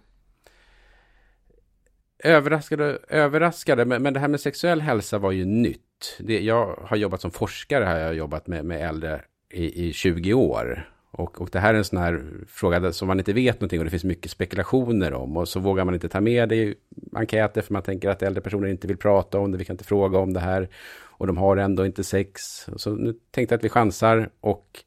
Överraskade, 2.24 2.98
överraskade 3.08 3.84
men, 3.84 4.02
men 4.02 4.14
det 4.14 4.20
här 4.20 4.28
med 4.28 4.40
sexuell 4.40 4.80
hälsa 4.80 5.18
var 5.18 5.32
ju 5.32 5.44
nytt. 5.44 5.80
Det, 6.18 6.40
jag 6.40 6.78
har 6.82 6.96
jobbat 6.96 7.20
som 7.20 7.30
forskare, 7.30 7.84
här, 7.84 7.98
jag 7.98 8.06
har 8.06 8.12
jobbat 8.12 8.46
med, 8.46 8.64
med 8.64 8.88
äldre 8.88 9.22
i, 9.52 9.88
i 9.88 9.92
20 9.92 10.34
år. 10.34 10.88
Och, 11.10 11.40
och 11.40 11.48
det 11.52 11.58
här 11.58 11.74
är 11.74 11.78
en 11.78 11.84
sån 11.84 11.98
här 11.98 12.24
fråga 12.48 12.92
som 12.92 13.08
man 13.08 13.18
inte 13.18 13.32
vet 13.32 13.60
någonting 13.60 13.78
och 13.78 13.84
det 13.84 13.90
finns 13.90 14.04
mycket 14.04 14.30
spekulationer 14.30 15.12
om. 15.12 15.36
Och 15.36 15.48
så 15.48 15.60
vågar 15.60 15.84
man 15.84 15.94
inte 15.94 16.08
ta 16.08 16.20
med 16.20 16.48
det 16.48 16.56
i 16.56 16.74
enkäter 17.12 17.62
för 17.62 17.72
man 17.72 17.82
tänker 17.82 18.08
att 18.08 18.22
äldre 18.22 18.40
personer 18.40 18.68
inte 18.68 18.86
vill 18.86 18.96
prata 18.96 19.38
om 19.38 19.52
det, 19.52 19.58
vi 19.58 19.64
kan 19.64 19.74
inte 19.74 19.84
fråga 19.84 20.18
om 20.18 20.32
det 20.32 20.40
här. 20.40 20.68
Och 20.96 21.26
de 21.26 21.36
har 21.36 21.56
ändå 21.56 21.86
inte 21.86 22.04
sex. 22.04 22.40
Så 22.76 22.90
nu 22.90 23.14
tänkte 23.30 23.52
jag 23.52 23.58
att 23.58 23.64
vi 23.64 23.68
chansar 23.68 24.30
och 24.40 24.84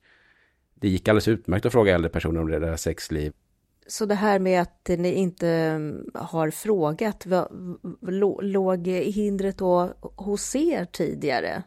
det 0.73 0.89
gick 0.89 1.07
alldeles 1.07 1.27
utmärkt 1.27 1.65
att 1.65 1.71
fråga 1.71 1.95
äldre 1.95 2.09
personer 2.09 2.41
om 2.41 2.49
deras 2.51 2.81
sexliv. 2.81 3.33
Så 3.87 4.05
det 4.05 4.15
här 4.15 4.39
med 4.39 4.61
att 4.61 4.89
ni 4.97 5.13
inte 5.13 5.47
mm, 5.47 6.05
har 6.13 6.51
frågat, 6.51 7.25
låg 8.41 8.87
hindret 8.87 9.57
då 9.57 9.93
hos 10.15 10.55
er 10.55 10.85
tidigare? 10.85 11.63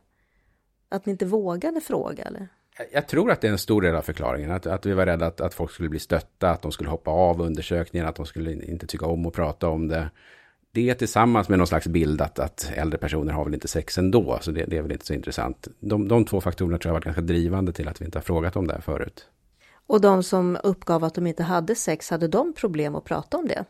Att 0.89 1.07
ni 1.07 1.13
inte 1.13 1.27
vågade 1.27 1.81
fråga 1.81 2.25
eller? 2.25 2.49
Jag 2.93 3.09
tror 3.09 3.31
att 3.31 3.41
det 3.41 3.49
är 3.49 3.53
en 3.53 3.59
stor 3.59 3.83
del 3.83 3.95
av 3.95 4.03
förklaringen. 4.03 4.51
Att, 4.51 4.67
att 4.67 4.87
vi 4.87 4.93
var 4.93 5.07
rädda 5.07 5.27
att, 5.27 5.41
att 5.41 5.55
folk 5.55 5.71
skulle 5.71 5.89
bli 5.89 5.99
stötta, 5.99 6.51
att 6.51 6.63
de 6.63 6.73
skulle 6.73 6.91
hoppa 6.91 7.11
av 7.11 7.41
undersökningen, 7.41 8.09
att 8.09 8.17
de 8.17 8.27
skulle 8.27 8.53
inte 8.53 8.87
tycka 8.87 9.07
om 9.07 9.27
att 9.27 9.33
prata 9.33 9.69
om 9.69 9.89
det. 9.89 10.11
Det 10.73 10.95
tillsammans 10.95 11.49
med 11.49 11.59
någon 11.59 11.67
slags 11.67 11.87
bild 11.87 12.21
att, 12.21 12.39
att 12.39 12.73
äldre 12.75 12.99
personer 12.99 13.33
har 13.33 13.45
väl 13.45 13.55
inte 13.55 13.69
sex 13.69 13.99
ändå, 13.99 14.39
så 14.41 14.51
det, 14.51 14.65
det 14.65 14.77
är 14.77 14.83
väl 14.83 14.93
inte 14.93 15.07
så 15.07 15.15
intressant. 15.15 15.69
De, 15.81 16.09
de 16.09 16.25
två 16.25 16.41
faktorerna 16.41 16.79
tror 16.79 16.89
jag 16.89 16.93
har 16.93 16.97
varit 16.97 17.05
ganska 17.05 17.23
drivande 17.23 17.73
till 17.73 17.89
att 17.89 18.01
vi 18.01 18.05
inte 18.05 18.19
har 18.19 18.23
frågat 18.23 18.57
om 18.57 18.67
det 18.67 18.75
här 18.75 18.81
förut. 18.81 19.27
Och 19.91 20.01
de 20.01 20.23
som 20.23 20.59
uppgav 20.63 21.05
att 21.05 21.15
de 21.15 21.27
inte 21.27 21.43
hade 21.43 21.75
sex, 21.75 22.11
hade 22.11 22.29
de 22.29 22.53
problem 22.53 22.95
att 22.95 23.05
prata 23.05 23.37
om 23.37 23.49
det? 23.49 23.65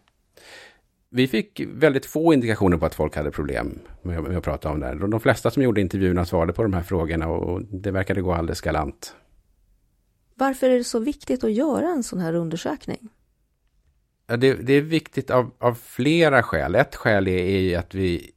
Vi 1.11 1.29
fick 1.29 1.61
väldigt 1.75 2.07
få 2.07 2.35
indikationer 2.35 2.77
på 2.77 2.87
att 2.87 2.95
folk 2.95 3.17
hade 3.17 3.31
problem 3.31 3.79
med, 4.03 4.37
att 4.37 4.45
prata 4.45 4.71
om 4.71 4.81
det. 4.81 4.87
Här. 4.87 4.95
De 4.95 5.21
flesta 5.21 5.51
som 5.51 5.63
gjorde 5.63 5.81
intervjuerna 5.81 6.25
svarade 6.25 6.53
på 6.53 6.63
de 6.63 6.73
här 6.73 6.83
frågorna 6.83 7.29
och 7.29 7.63
det 7.63 7.91
verkade 7.91 8.21
gå 8.21 8.33
alldeles 8.33 8.61
galant. 8.61 9.15
Varför 10.35 10.71
är 10.71 10.79
det 10.79 10.85
så 10.85 10.99
viktigt 10.99 11.45
att 11.45 11.53
göra 11.53 11.89
en 11.89 12.03
sån 12.03 12.19
här 12.19 12.35
undersökning? 12.35 13.09
Det, 14.27 14.55
det, 14.55 14.73
är 14.73 14.83
viktigt 14.83 15.31
av, 15.31 15.51
av, 15.59 15.75
flera 15.75 16.43
skäl. 16.43 16.75
Ett 16.75 16.97
skäl 16.97 17.29
är, 17.29 17.45
är 17.45 17.79
att 17.79 17.95
vi 17.95 18.31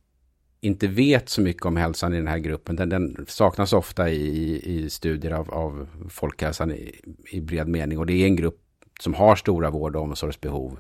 inte 0.64 0.88
vet 0.88 1.30
så 1.30 1.42
mycket 1.42 1.66
om 1.66 1.78
hälsan 1.78 2.14
i 2.14 2.18
den 2.18 2.28
här 2.28 2.38
gruppen. 2.38 2.76
Den, 2.76 2.90
den 2.90 3.26
saknas 3.28 3.74
ofta 3.74 4.10
i, 4.10 4.62
i 4.64 4.90
studier 4.90 5.32
av, 5.32 5.52
av 5.52 5.88
folkhälsan 6.10 6.72
i, 6.72 7.00
i, 7.32 7.42
bred 7.42 7.68
mening. 7.68 7.98
Och 7.98 8.06
det 8.06 8.14
är 8.14 8.26
en 8.26 8.36
grupp 8.36 8.60
som 9.00 9.14
har 9.14 9.36
stora 9.36 9.70
vård 9.70 9.96
och 9.96 10.02
omsorgsbehov. 10.02 10.80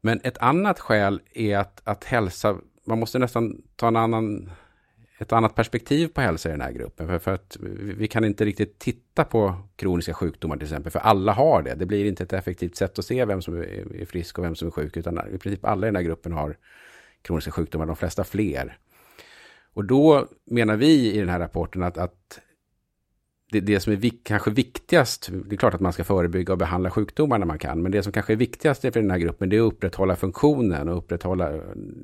Men 0.00 0.20
ett 0.24 0.38
annat 0.38 0.80
skäl 0.80 1.20
är 1.34 1.58
att, 1.58 1.80
att 1.84 2.04
hälsa, 2.04 2.56
man 2.86 2.98
måste 2.98 3.18
nästan 3.18 3.62
ta 3.76 3.88
en 3.88 3.96
annan, 3.96 4.50
ett 5.18 5.32
annat 5.32 5.54
perspektiv 5.54 6.08
på 6.08 6.20
hälsa 6.20 6.48
i 6.48 6.52
den 6.52 6.60
här 6.60 6.72
gruppen. 6.72 7.06
För, 7.06 7.18
för 7.18 7.34
att 7.34 7.56
vi 7.80 8.08
kan 8.08 8.24
inte 8.24 8.44
riktigt 8.44 8.78
titta 8.78 9.24
på 9.24 9.54
kroniska 9.76 10.14
sjukdomar 10.14 10.56
till 10.56 10.66
exempel, 10.66 10.92
för 10.92 11.00
alla 11.00 11.32
har 11.32 11.62
det. 11.62 11.74
Det 11.74 11.86
blir 11.86 12.04
inte 12.04 12.22
ett 12.22 12.32
effektivt 12.32 12.76
sätt 12.76 12.98
att 12.98 13.04
se 13.04 13.24
vem 13.24 13.42
som 13.42 13.56
är 13.56 14.04
frisk 14.06 14.38
och 14.38 14.44
vem 14.44 14.54
som 14.54 14.68
är 14.68 14.72
sjuk, 14.72 14.96
utan 14.96 15.34
i 15.34 15.38
princip 15.38 15.64
alla 15.64 15.86
i 15.86 15.88
den 15.88 15.96
här 15.96 16.02
gruppen 16.02 16.32
har 16.32 16.56
kroniska 17.22 17.50
sjukdomar, 17.50 17.86
de 17.86 17.96
flesta 17.96 18.24
fler. 18.24 18.78
Och 19.74 19.84
då 19.84 20.28
menar 20.44 20.76
vi 20.76 21.12
i 21.12 21.18
den 21.18 21.28
här 21.28 21.38
rapporten 21.38 21.82
att, 21.82 21.98
att 21.98 22.40
det, 23.52 23.60
det 23.60 23.80
som 23.80 23.92
är 23.92 23.96
vik, 23.96 24.24
kanske 24.24 24.50
viktigast, 24.50 25.30
det 25.46 25.54
är 25.54 25.56
klart 25.56 25.74
att 25.74 25.80
man 25.80 25.92
ska 25.92 26.04
förebygga 26.04 26.52
och 26.52 26.58
behandla 26.58 26.90
sjukdomar 26.90 27.38
när 27.38 27.46
man 27.46 27.58
kan, 27.58 27.82
men 27.82 27.92
det 27.92 28.02
som 28.02 28.12
kanske 28.12 28.32
är 28.32 28.36
viktigast 28.36 28.80
för 28.80 28.90
den 28.90 29.10
här 29.10 29.18
gruppen 29.18 29.48
det 29.48 29.56
är 29.56 29.60
att 29.60 29.72
upprätthålla 29.72 30.16
funktionen 30.16 30.88
och 30.88 30.98
upprätthålla 30.98 31.50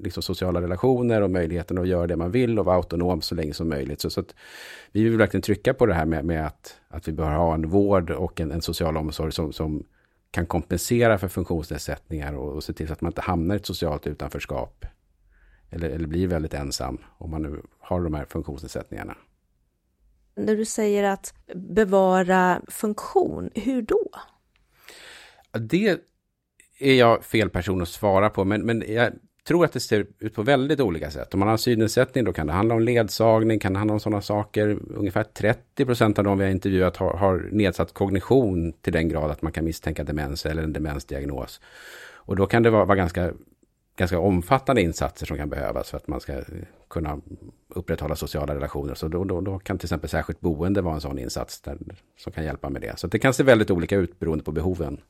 liksom, 0.03 0.23
sociala 0.23 0.63
relationer 0.63 1.23
och 1.23 1.31
möjligheten 1.31 1.79
att 1.79 1.89
göra 1.89 2.07
det 2.07 2.17
man 2.17 2.31
vill 2.31 2.59
och 2.59 2.65
vara 2.65 2.77
autonom 2.77 3.21
så 3.21 3.35
länge 3.35 3.55
som 3.55 3.69
möjligt. 3.69 4.01
Så, 4.01 4.11
så 4.11 4.21
att 4.21 4.35
vi 4.93 5.05
vill 5.05 5.17
verkligen 5.17 5.43
trycka 5.43 5.75
på 5.75 5.87
det 5.87 5.95
här 5.95 6.07
med, 6.07 6.25
med 6.25 6.47
att, 6.47 6.77
att 6.89 7.09
vi 7.09 7.13
bör 7.13 7.31
ha 7.31 7.55
en 7.55 7.69
vård 7.69 8.11
och 8.11 8.41
en, 8.41 8.51
en 8.51 8.63
social 8.63 8.97
omsorg 8.97 9.33
som, 9.33 9.53
som 9.53 9.85
kan 10.31 10.47
kompensera 10.47 11.19
för 11.19 11.29
funktionsnedsättningar 11.29 12.33
och, 12.33 12.53
och 12.53 12.65
se 12.65 12.73
till 12.73 12.87
så 12.87 12.93
att 12.93 13.01
man 13.01 13.11
inte 13.11 13.21
hamnar 13.21 13.55
i 13.55 13.59
ett 13.59 13.67
socialt 13.67 14.07
utanförskap. 14.07 14.87
Eller, 15.71 15.89
eller 15.89 16.07
blir 16.07 16.27
väldigt 16.27 16.55
ensam 16.55 16.99
om 17.19 17.31
man 17.31 17.43
nu 17.43 17.63
har 17.81 18.01
de 18.01 18.15
här 18.15 18.25
funktionsnedsättningarna. 18.25 19.17
När 20.35 20.57
du 20.57 20.65
säger 20.65 21.05
att 21.05 21.35
bevara 21.55 22.63
funktion, 22.69 23.51
hur 23.55 23.83
då? 23.83 24.11
Det 25.53 26.01
är 26.79 26.95
jag 26.95 27.25
fel 27.25 27.51
person 27.51 27.83
att 27.83 27.89
svara 27.89 28.31
på, 28.31 28.45
men, 28.45 28.63
men 28.63 28.85
jag 28.89 29.13
tror 29.49 29.65
att 29.65 29.73
det 29.73 29.81
ser 29.81 30.07
ut 30.19 30.35
på 30.35 30.43
väldigt 30.43 30.81
olika 30.81 31.11
sätt. 31.11 31.35
Om 31.35 31.41
man 31.41 31.49
har 31.49 31.57
synnedsättning 31.57 32.25
då 32.25 32.33
kan 32.33 32.47
det 32.47 32.53
handla 32.53 32.75
om 32.75 32.81
ledsagning, 32.81 33.59
kan 33.59 33.73
det 33.73 33.79
handla 33.79 33.95
om 33.95 34.01
sådana 34.01 34.23
saker. 34.23 34.79
Ungefär 34.95 35.23
30 35.23 35.85
procent 35.85 36.19
av 36.19 36.25
de 36.25 36.39
vi 36.39 36.45
har 36.45 36.51
intervjuat 36.51 36.97
har, 36.97 37.17
har 37.17 37.49
nedsatt 37.53 37.95
kognition 37.95 38.73
till 38.73 38.93
den 38.93 39.09
grad 39.09 39.31
att 39.31 39.43
man 39.43 39.53
kan 39.53 39.65
misstänka 39.65 40.05
demens 40.05 40.47
eller 40.47 40.63
en 40.63 40.73
demensdiagnos. 40.73 41.61
Och 42.15 42.37
då 42.37 42.47
kan 42.47 42.63
det 42.63 42.71
vara, 42.71 42.85
vara 42.85 42.97
ganska 42.97 43.33
ganska 43.99 44.19
omfattande 44.19 44.83
insatser 44.83 45.27
som 45.27 45.37
kan 45.37 45.49
behövas 45.49 45.91
för 45.91 45.97
att 45.97 46.09
man 46.09 46.21
ska 46.21 46.43
kunna 46.91 47.21
upprätthålla 47.69 48.17
sociala 48.17 48.55
relationer. 48.55 48.95
Så 48.95 49.09
då, 49.09 49.25
då, 49.25 49.41
då 49.41 49.59
kan 49.59 49.79
till 49.79 49.87
exempel 49.87 50.11
särskilt 50.11 50.41
boende 50.41 50.81
vara 50.81 50.95
en 50.95 51.01
sån 51.01 51.19
insats 51.19 51.61
där, 51.61 51.79
som 52.19 52.33
kan 52.33 52.45
hjälpa 52.45 52.71
med 52.71 52.83
det. 52.83 52.99
Så 52.99 53.07
det 53.07 53.19
kan 53.19 53.35
se 53.35 53.43
väldigt 53.43 53.71
olika 53.71 53.97
ut 53.97 54.19
beroende 54.19 54.45
på 54.45 54.53
behoven. 54.53 55.01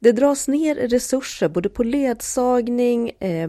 Det 0.00 0.12
dras 0.12 0.48
ner 0.48 0.74
resurser 0.74 1.48
både 1.48 1.68
på 1.68 1.82
ledsagning, 1.82 3.10
eh, 3.10 3.48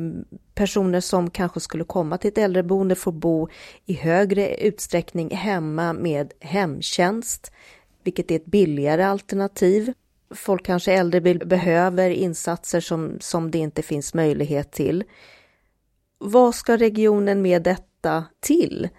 personer 0.54 1.00
som 1.00 1.30
kanske 1.30 1.60
skulle 1.60 1.84
komma 1.84 2.18
till 2.18 2.28
ett 2.28 2.38
äldreboende 2.38 2.96
får 2.96 3.12
bo 3.12 3.50
i 3.86 3.94
högre 3.94 4.56
utsträckning 4.56 5.36
hemma 5.36 5.94
med 5.94 6.34
hemtjänst, 6.40 7.52
vilket 8.04 8.32
är 8.32 8.36
ett 8.36 8.46
billigare 8.46 9.04
alternativ 9.04 9.94
folk 10.36 10.66
kanske 10.66 10.94
äldre 10.94 11.22
behöver 11.36 12.10
insatser 12.10 12.80
som, 12.80 13.18
som 13.20 13.52
det 13.52 13.58
inte 13.58 13.82
finns 13.82 14.14
möjlighet 14.14 14.72
till. 14.72 15.04
Vad 16.18 16.56
ska 16.56 16.78
regionen 16.78 17.42
med 17.42 17.64
detta 17.64 18.26
till? 18.40 18.90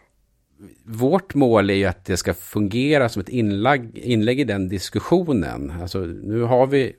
Vårt 0.85 1.35
mål 1.35 1.71
är 1.71 1.75
ju 1.75 1.85
att 1.85 2.05
det 2.05 2.17
ska 2.17 2.35
fungera 2.35 3.09
som 3.09 3.21
ett 3.21 3.29
inlägg, 3.29 3.99
inlägg 3.99 4.41
i 4.41 4.45
den 4.45 4.69
diskussionen. 4.69 5.73
Alltså, 5.81 5.99
nu 5.99 6.43
har 6.43 6.67
vi, 6.67 6.93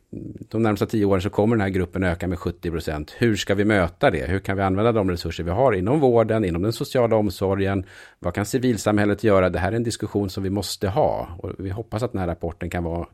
de 0.50 0.64
närmsta 0.64 0.86
tio 0.86 1.06
åren 1.06 1.22
så 1.22 1.30
kommer 1.30 1.56
den 1.56 1.62
här 1.62 1.70
gruppen 1.70 2.04
öka 2.04 2.28
med 2.28 2.40
70 2.40 2.72
procent. 2.72 3.16
Hur 3.18 3.36
ska 3.36 3.56
vi 3.56 3.66
möta 3.66 4.12
det? 4.12 4.30
Hur 4.30 4.40
kan 4.40 4.58
vi 4.58 4.64
använda 4.64 4.92
de 4.92 5.12
resurser 5.12 5.44
vi 5.44 5.52
har 5.52 5.74
inom 5.74 6.00
vården, 6.00 6.46
inom 6.46 6.62
den 6.62 6.74
sociala 6.74 7.16
omsorgen? 7.16 7.86
Vad 8.20 8.34
kan 8.34 8.46
civilsamhället 8.46 9.24
göra? 9.24 9.50
Det 9.50 9.60
här 9.60 9.72
är 9.72 9.76
en 9.76 9.84
diskussion 9.84 10.30
som 10.30 10.44
vi 10.44 10.50
måste 10.50 10.90
ha. 10.90 11.28
Och 11.38 11.52
vi 11.58 11.70
hoppas 11.70 12.04
att 12.04 12.12
den 12.12 12.22
här 12.22 12.28
rapporten 12.28 12.70
kan 12.70 12.84
vara 12.84 13.08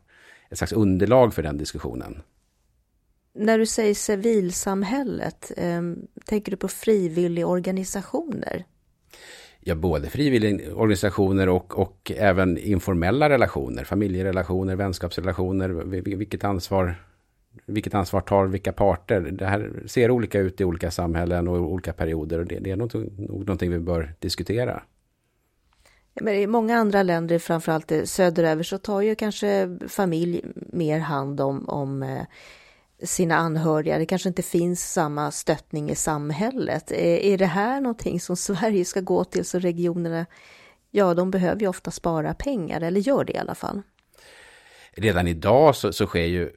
ett 0.50 0.58
slags 0.58 0.72
underlag 0.72 1.34
för 1.34 1.42
den 1.42 1.58
diskussionen. 1.58 2.22
När 3.34 3.58
du 3.58 3.66
säger 3.66 3.94
civilsamhället, 3.94 5.52
eh, 5.56 5.82
tänker 6.24 6.50
du 6.50 6.56
på 6.56 6.68
frivilligorganisationer? 6.68 8.64
Ja, 9.60 9.74
både 9.74 10.08
frivilligorganisationer 10.08 11.48
och, 11.48 11.78
och 11.78 12.12
även 12.16 12.58
informella 12.58 13.28
relationer, 13.28 13.84
familjerelationer, 13.84 14.76
vänskapsrelationer. 14.76 15.68
Vilket 16.16 16.44
ansvar, 16.44 16.94
vilket 17.66 17.94
ansvar 17.94 18.20
tar 18.20 18.46
vilka 18.46 18.72
parter? 18.72 19.20
Det 19.20 19.46
här 19.46 19.82
ser 19.86 20.10
olika 20.10 20.38
ut 20.38 20.60
i 20.60 20.64
olika 20.64 20.90
samhällen 20.90 21.48
och 21.48 21.72
olika 21.72 21.92
perioder 21.92 22.38
och 22.38 22.46
det, 22.46 22.58
det 22.58 22.70
är 22.70 22.76
nog 22.76 22.94
någonting 23.18 23.70
vi 23.70 23.78
bör 23.78 24.14
diskutera. 24.18 24.82
Men 26.20 26.34
I 26.34 26.46
många 26.46 26.76
andra 26.76 27.02
länder, 27.02 27.38
framförallt 27.38 27.92
söderöver, 28.04 28.62
så 28.62 28.78
tar 28.78 29.00
ju 29.00 29.14
kanske 29.14 29.78
familj 29.88 30.44
mer 30.72 30.98
hand 30.98 31.40
om, 31.40 31.68
om 31.68 32.02
eh, 32.02 32.22
sina 33.02 33.36
anhöriga. 33.36 33.98
Det 33.98 34.06
kanske 34.06 34.28
inte 34.28 34.42
finns 34.42 34.92
samma 34.92 35.30
stöttning 35.30 35.90
i 35.90 35.94
samhället. 35.94 36.92
Är, 36.92 37.18
är 37.18 37.38
det 37.38 37.46
här 37.46 37.80
någonting 37.80 38.20
som 38.20 38.36
Sverige 38.46 38.84
ska 38.84 39.00
gå 39.00 39.24
till 39.24 39.44
så 39.44 39.58
regionerna, 39.58 40.26
ja 40.90 41.14
de 41.14 41.30
behöver 41.30 41.60
ju 41.60 41.68
ofta 41.68 41.90
spara 41.90 42.34
pengar, 42.34 42.80
eller 42.80 43.00
gör 43.00 43.24
det 43.24 43.32
i 43.32 43.38
alla 43.38 43.54
fall? 43.54 43.82
Redan 44.92 45.28
idag 45.28 45.76
så, 45.76 45.92
så 45.92 46.06
sker 46.06 46.24
ju 46.24 46.50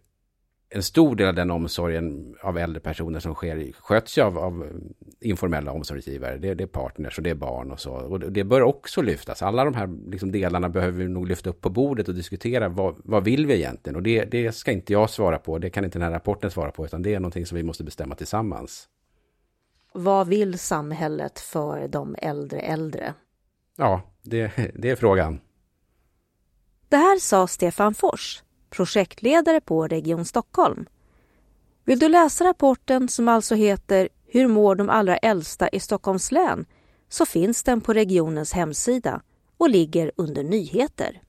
en 0.74 0.84
stor 0.84 1.16
del 1.16 1.28
av 1.28 1.34
den 1.34 1.51
omsorgen 1.51 2.36
av 2.42 2.58
äldre 2.58 2.80
personer 2.80 3.20
som 3.20 3.36
sker 3.36 3.72
sköts 3.72 4.18
ju 4.18 4.22
av, 4.22 4.38
av 4.38 4.82
informella 5.20 5.72
omsorgsgivare. 5.72 6.38
Det, 6.38 6.54
det, 6.54 6.63
är 6.63 6.68
partners 6.68 7.18
och 7.18 7.24
det 7.24 7.30
är 7.30 7.36
barn 7.36 7.72
och 7.72 7.80
så. 7.80 7.94
Och 7.94 8.20
det 8.20 8.44
bör 8.44 8.62
också 8.62 9.01
lyftas. 9.01 9.42
Alla 9.42 9.66
de 9.66 9.74
här 9.74 10.10
liksom, 10.12 10.32
delarna 10.32 10.70
behöver 10.70 10.98
vi 11.04 11.08
nog 11.08 11.28
lyfta 11.28 11.50
upp 11.50 11.62
på 11.62 11.70
bordet 11.70 12.08
och 12.08 12.16
diskutera. 12.16 12.70
Vad, 12.70 12.96
vad 13.04 13.24
vill 13.24 13.46
vi 13.46 13.54
egentligen? 13.54 13.96
Och 13.96 14.04
det, 14.04 14.25
det 14.25 14.51
ska 14.51 14.72
inte 14.72 14.94
jag 14.94 15.10
svara 15.10 15.38
på. 15.38 15.58
Det 15.58 15.70
kan 15.70 15.86
inte 15.86 16.00
den 16.00 16.06
här 16.06 16.12
rapporten 16.12 16.51
svara 16.51 16.72
på. 16.72 16.86
Utan 16.86 17.01
det 17.01 17.13
är 17.13 17.20
någonting 17.20 17.46
som 17.46 17.56
vi 17.56 17.63
måste 17.63 17.84
bestämma 17.84 18.16
tillsammans. 18.16 18.88
Vad 19.94 20.28
vill 20.28 20.60
samhället 20.60 21.40
för 21.40 21.88
de 21.88 22.16
äldre 22.22 22.60
äldre? 22.60 23.13
Ja, 23.78 24.01
det, 24.22 24.51
det 24.75 24.90
är 24.90 24.96
frågan. 24.96 25.42
Det 26.90 26.98
här 26.98 27.20
sa 27.20 27.48
Stefan 27.48 27.94
Fors 27.94 28.44
projektledare 28.72 29.62
på 29.62 29.88
Region 29.88 30.25
Stockholm. 30.25 30.86
Vill 31.86 32.00
du 32.00 32.10
läsa 32.10 32.44
rapporten 32.44 33.08
som 33.08 33.28
alltså 33.28 33.56
heter 33.56 34.10
Hur 34.28 34.48
mår 34.48 34.75
de 34.75 34.90
allra 34.90 35.18
äldsta 35.18 35.70
i 35.70 35.80
Stockholms 35.80 36.32
län? 36.32 36.66
så 37.12 37.25
finns 37.25 37.63
den 37.63 37.82
på 37.82 37.94
regionens 37.94 38.54
hemsida 38.54 39.22
och 39.58 39.70
ligger 39.70 40.12
under 40.16 40.44
nyheter. 40.44 41.22